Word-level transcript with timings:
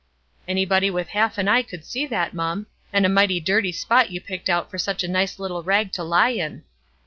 "Anybody 0.47 0.89
with 0.89 1.09
half 1.09 1.37
an 1.37 1.47
eye 1.47 1.61
could 1.61 1.85
see 1.85 2.07
that, 2.07 2.33
mum; 2.33 2.65
and 2.91 3.05
a 3.05 3.07
mighty 3.07 3.39
dirty 3.39 3.71
spot 3.71 4.09
you 4.09 4.19
picked 4.19 4.49
out 4.49 4.71
for 4.71 4.79
such 4.79 5.03
a 5.03 5.07
nice 5.07 5.37
little 5.37 5.61
rag 5.61 5.91
to 5.91 6.03
lie 6.03 6.29
in." 6.31 6.63